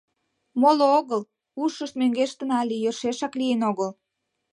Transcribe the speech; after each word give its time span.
Моло 0.61 0.85
огыл— 0.99 1.21
ушышт 1.63 1.93
мӧҥгештын 1.99 2.49
але 2.61 2.75
йӧршешак 2.83 3.33
лийын 3.39 3.61
огыл. 3.69 3.89